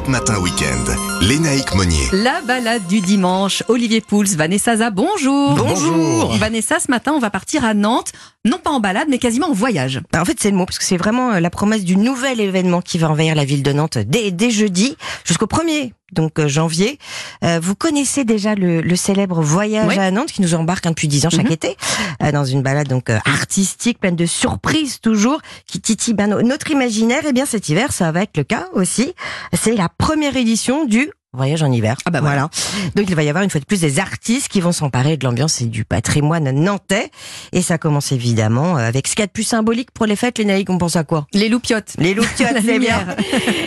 [0.00, 0.84] Europe Matin Week-end.
[1.20, 2.08] Lénaïque Monnier.
[2.12, 3.62] La balade du dimanche.
[3.68, 5.56] Olivier Pouls, Vanessa Za, bonjour.
[5.56, 6.32] Bonjour.
[6.36, 8.12] Vanessa, ce matin, on va partir à Nantes.
[8.46, 10.00] Non pas en balade, mais quasiment en voyage.
[10.12, 12.40] Bah, en fait, c'est le mot, parce que c'est vraiment euh, la promesse du nouvel
[12.40, 16.48] événement qui va envahir la ville de Nantes dès, dès jeudi jusqu'au 1er donc euh,
[16.48, 16.98] janvier.
[17.44, 19.98] Euh, vous connaissez déjà le, le célèbre voyage Oui.
[19.98, 21.52] à Nantes qui nous embarque hein, depuis dix ans chaque Mhm.
[21.52, 21.76] été
[22.22, 26.42] euh, dans une balade donc euh, artistique pleine de surprises toujours qui titille ben, no-
[26.42, 27.26] notre imaginaire.
[27.26, 29.12] Et bien cet hiver, ça va être le cas aussi.
[29.52, 31.96] C'est la première édition du Voyage en hiver.
[32.06, 32.50] Ah bah voilà.
[32.96, 35.24] Donc il va y avoir une fois de plus des artistes qui vont s'emparer de
[35.24, 37.12] l'ambiance et du patrimoine nantais.
[37.52, 40.16] Et ça commence évidemment euh, avec ce qu'il y a de plus symbolique pour les
[40.16, 40.38] fêtes.
[40.38, 41.28] Les naïcs, on pense à quoi?
[41.32, 41.92] Les loupiottes.
[41.98, 43.06] les loupiottes, c'est bien.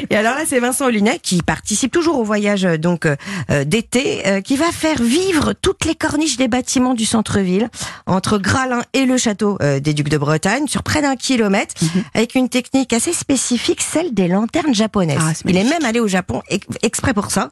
[0.09, 3.15] Et alors là, c'est Vincent Olinet qui participe toujours au voyage euh, donc euh,
[3.49, 7.69] euh, d'été, euh, qui va faire vivre toutes les corniches des bâtiments du centre-ville
[8.07, 12.03] entre Gralin et le château euh, des Ducs de Bretagne sur près d'un kilomètre, Mhm.
[12.13, 15.17] avec une technique assez spécifique, celle des lanternes japonaises.
[15.21, 17.51] Ah, il est même allé au Japon ex- exprès pour ça.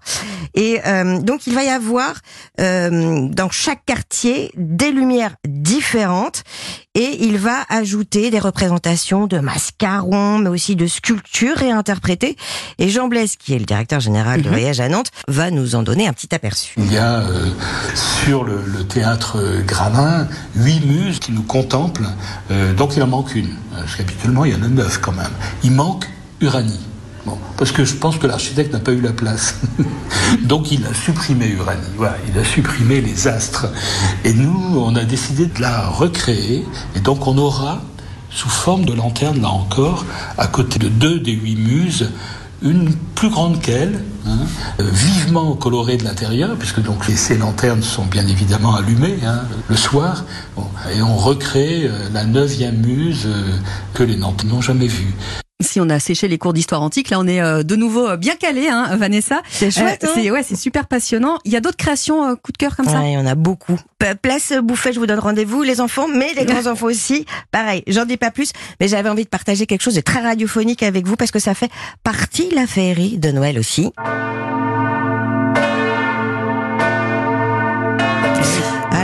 [0.53, 2.13] Et euh, donc il va y avoir
[2.59, 6.43] euh, dans chaque quartier des lumières différentes
[6.93, 12.35] et il va ajouter des représentations de mascarons, mais aussi de sculptures réinterprétées.
[12.79, 14.55] Et Jean Blaise, qui est le directeur général de Mhm.
[14.55, 16.73] Voyage à Nantes, va nous en donner un petit aperçu.
[16.77, 17.49] Il y a euh,
[18.26, 22.09] sur le, le théâtre Granin huit muses qui nous contemplent.
[22.77, 25.31] Donc il en manque une, parce qu'habituellement il y en a neuf quand même.
[25.63, 26.05] Il manque
[26.41, 26.79] Uranie.
[27.57, 29.55] Parce que je pense que l'architecte n'a pas eu la place.
[30.43, 31.81] donc il a supprimé Uranie.
[31.95, 33.67] Voilà, il a supprimé les astres.
[34.25, 36.65] Et nous, on a décidé de la recréer.
[36.95, 37.81] Et donc on aura,
[38.29, 40.05] sous forme de lanterne là encore,
[40.37, 42.09] à côté de deux des huit muses,
[42.63, 44.37] une plus grande qu'elle, hein,
[44.79, 50.25] vivement colorée de l'intérieur, puisque donc ces lanternes sont bien évidemment allumées hein, le soir,
[50.55, 53.57] Bon, et on recrée euh, la neuvième muse euh,
[53.93, 55.13] que les Nantais n'ont jamais vue.
[55.62, 58.17] Si on a séché les cours d'histoire antique, là on est euh, de nouveau euh,
[58.17, 59.41] bien calé, hein, Vanessa.
[59.49, 61.37] C'est chouette, Euh, hein c'est ouais, c'est super passionnant.
[61.45, 62.99] Il y a d'autres créations euh, coup de cœur comme ça.
[62.99, 63.79] Ouais, il y en a beaucoup.
[64.22, 67.25] Place Bouffet, je vous donne rendez-vous, les enfants, mais les grands enfants aussi.
[67.51, 70.83] Pareil, j'en dis pas plus, mais j'avais envie de partager quelque chose de très radiophonique
[70.83, 71.69] avec vous parce que ça fait
[72.03, 73.91] partie de la féerie de Noël aussi.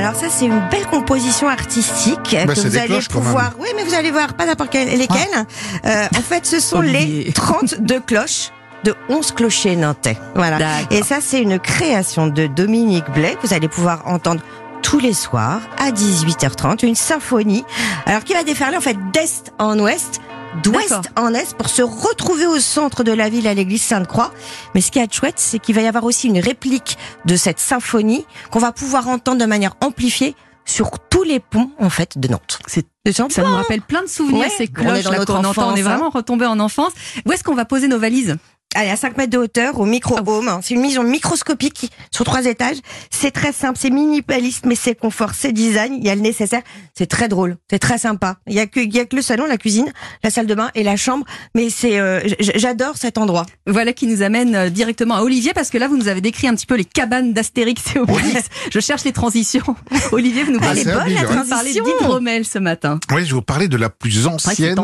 [0.07, 3.51] Alors ça, c'est une belle composition artistique Bah, que vous allez cloches, pouvoir.
[3.59, 5.45] Oui, mais vous allez voir, pas n'importe quelle- lesquelles.
[5.85, 7.33] Euh, en fait, ce sont les Olivier.
[7.33, 8.51] 32 cloches
[8.85, 10.17] de 11 clochers nantais.
[10.33, 10.59] Voilà.
[10.91, 14.39] Et ça, c'est une création de Dominique Blais que vous allez pouvoir entendre
[14.81, 17.65] tous les soirs à 18h30, une symphonie.
[18.05, 20.21] Alors qui va déferler en fait d'est en ouest,
[20.63, 24.31] d'ouest en est pour se retrouver au centre de la ville à l'église Sainte-Croix.
[24.75, 27.59] Mais ce qui est chouette, c'est qu'il va y avoir aussi une réplique de cette
[27.59, 30.35] symphonie qu'on va pouvoir entendre de manière amplifiée
[30.65, 32.59] sur tous les ponts en fait de Nantes.
[32.67, 35.33] C'est ça nous hein rappelle plein de souvenirs Ouais, ces on est dans là notre
[35.33, 35.69] qu'on entend.
[35.69, 35.81] On est enfance, hein.
[35.83, 36.91] vraiment retombé en enfance.
[37.25, 38.35] Où est-ce qu'on va poser nos valises?
[38.79, 40.59] Allez, à 5 mètres de hauteur, au micro-home.
[40.61, 42.77] C'est une maison microscopique sur trois étages.
[43.09, 45.95] C'est très simple, c'est minimaliste, mais c'est confort, c'est design.
[45.99, 46.61] Il y a le nécessaire.
[46.93, 48.35] C'est très drôle, c'est très sympa.
[48.45, 49.91] Il y a que, il y a que le salon, la cuisine,
[50.23, 51.25] la salle de bain et la chambre.
[51.55, 53.47] Mais c'est, euh, j'adore cet endroit.
[53.65, 56.47] Voilà qui nous amène euh, directement à Olivier parce que là vous nous avez décrit
[56.47, 58.43] un petit peu les cabanes d'Astérix et Obélix.
[58.71, 59.75] Je cherche les transitions.
[60.11, 61.15] Olivier, vous nous Ah, parlez, c'est bonne,
[61.49, 61.83] parlez Transition.
[61.83, 62.99] d'hydromel ce matin.
[63.11, 64.75] Oui, je vais vous parler de la plus ancienne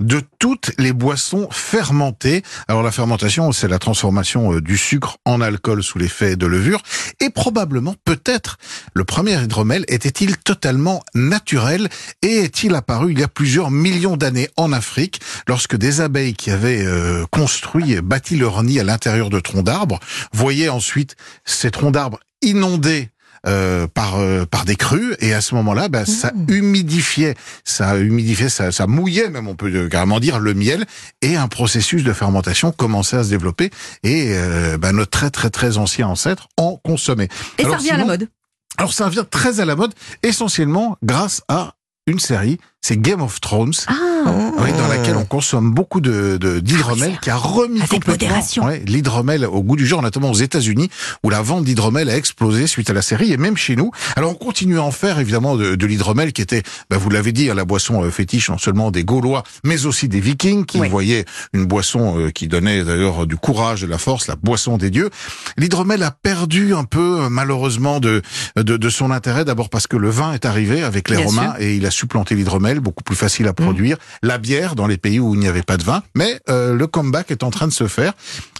[0.00, 2.42] de toutes les boissons fermentées.
[2.68, 6.80] Alors la fermentation, c'est la transformation euh, du sucre en alcool sous l'effet de levure.
[7.20, 8.58] Et probablement, peut-être,
[8.94, 11.88] le premier hydromel était-il totalement naturel
[12.22, 16.50] et est-il apparu il y a plusieurs millions d'années en Afrique lorsque des abeilles qui
[16.50, 19.98] avaient euh, construit, bâti leur nid à l'intérieur de troncs d'arbres,
[20.32, 23.10] voyaient ensuite ces troncs d'arbres inondés
[23.46, 25.14] euh, par euh, par des crues.
[25.20, 27.34] Et à ce moment-là, ben, ça humidifiait,
[27.64, 30.84] ça humidifiait, ça, ça mouillait même on peut euh, carrément dire le miel.
[31.22, 33.70] Et un processus de fermentation commençait à se développer.
[34.02, 37.28] Et euh, notre très très très ancien ancêtre en consommait.
[37.58, 38.28] Et ça revient à la mode.
[38.76, 41.74] Alors ça revient très à la mode essentiellement grâce à
[42.06, 43.72] une série, c'est Game of Thrones.
[43.86, 48.12] Ah, Oui, dans laquelle on consomme beaucoup de de- d'hydromel, qui a remis Avec complètement
[48.28, 48.64] modération.
[48.64, 50.90] ouais, l'hydromel au goût du jour, notamment aux États-Unis,
[51.22, 53.90] où la vente d'hydromel a explosé suite à la série, et même chez nous.
[54.16, 57.32] Alors on continue à en faire évidemment de, de l'hydromel, qui était, ben, vous l'avez
[57.32, 60.78] dit, hein, la boisson euh, fétiche non seulement des Gaulois, mais aussi des Vikings, qui
[60.80, 60.88] Oui.
[60.88, 64.90] voyaient une boisson euh, qui donnait d'ailleurs du courage, de la force, la boisson des
[64.90, 65.10] dieux.
[65.56, 68.22] L'hydromel a perdu un peu euh, malheureusement de,
[68.56, 71.54] de de son intérêt, d'abord parce que le vin est arrivé avec les Bien Romains
[71.58, 73.96] et il a supplanté l'hydromel, beaucoup plus facile à produire.
[74.22, 76.86] La bière dans les pays où il n'y avait pas de vin, mais euh, le
[76.86, 78.14] comeback est en train de se faire.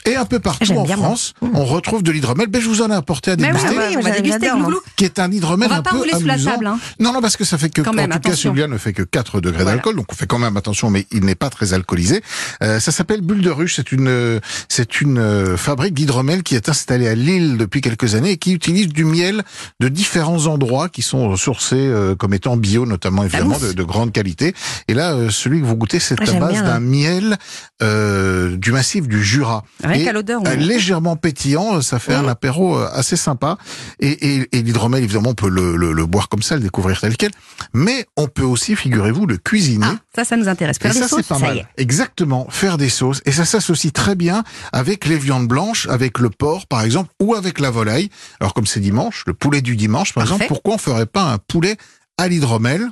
[0.07, 1.07] Et un peu partout en bien, moi.
[1.07, 2.47] France, on retrouve de l'hydromel.
[2.49, 3.75] Ben, je vous en ai apporté à Mais déguster.
[3.75, 4.81] Bah oui, on va déguster glouglou.
[4.97, 6.79] qui est un hydromel On va un pas peu rouler sous la table, hein.
[7.01, 8.93] Non, non, parce que ça fait que, Quand en même, tout cas, celui-là ne fait
[8.93, 9.77] que 4 degrés Voilà.
[9.77, 12.23] d'alcool, donc on fait quand même attention, mais il n'est pas très alcoolisé.
[12.63, 16.55] Euh, ça s'appelle Bulle de Ruche, c'est une, euh, c'est une euh, fabrique d'hydromel qui
[16.55, 19.43] est installée à Lille depuis quelques années et qui utilise du miel
[19.81, 24.13] de différents endroits qui sont sourcés euh, comme étant bio, notamment évidemment de, de grande
[24.13, 24.55] qualité.
[24.89, 27.37] Et là, euh, celui que vous goûtez, c'est Ah, à base bien, d'un miel
[27.83, 29.65] euh, du massif du Jura.
[29.83, 33.59] Rien Qu'à l'odeur, on- euh, légèrement pétillant, ça fait un apéro euh, assez sympa.
[34.01, 37.01] Et, et, et l'hydromel, évidemment, on peut le, le, le boire comme ça, le découvrir
[37.01, 37.31] tel quel.
[37.73, 39.87] Mais on peut aussi, figurez-vous, le cuisiner.
[39.89, 40.77] Ah, ça, ça nous intéresse.
[40.79, 41.57] Et Faire des ça, sauces, pas ça mal.
[41.57, 41.67] y est.
[41.77, 43.21] Exactement, faire des sauces.
[43.27, 44.43] Et ça s'associe très bien
[44.73, 48.09] avec les viandes blanches, avec le porc, par exemple, ou avec la volaille.
[48.41, 50.35] Alors, comme c'est dimanche, le poulet du dimanche, par Parfait.
[50.45, 51.77] exemple, pourquoi on ferait pas un poulet
[52.19, 52.89] à l'hydromel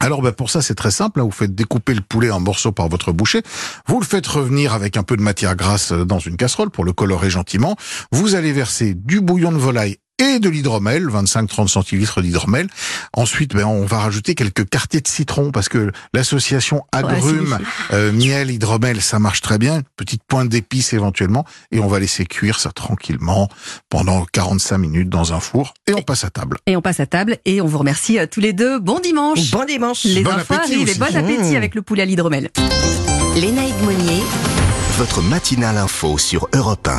[0.00, 1.24] alors ben pour ça c'est très simple, hein.
[1.24, 3.42] vous faites découper le poulet en morceaux par votre boucher,
[3.86, 6.84] vous le faites revenir avec un peu de matière grasse euh, dans une casserole pour
[6.84, 7.76] le colorer gentiment,
[8.12, 12.68] vous allez verser du bouillon de volaille et de l'hydromel, 25-30 centilitres d'hydromel.
[13.12, 17.58] Ensuite, ben, on va rajouter quelques quartiers de citron parce que l'association agrumes,
[17.92, 19.76] euh, miel, hydromel, ça marche très bien.
[19.76, 21.44] Une petite pointe d'épices éventuellement.
[21.70, 23.48] Et on va laisser cuire ça tranquillement
[23.88, 25.74] pendant 45 minutes dans un four.
[25.86, 26.58] Et on passe à table.
[26.66, 28.78] Et on passe à table et on vous remercie euh, tous les deux.
[28.80, 29.50] Bon dimanche.
[29.50, 30.04] Bon dimanche.
[30.04, 31.56] Les Bon appétit arrivent et bon appétit Mmh.
[31.56, 32.50] avec le poulet à l'hydromel.
[33.36, 34.22] Léna Monnier.
[34.96, 36.92] Votre matinale info sur Europe 1.